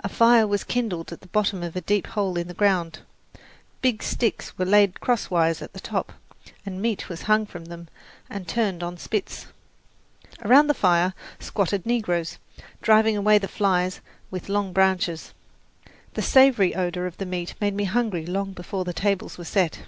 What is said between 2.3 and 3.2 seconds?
in the ground,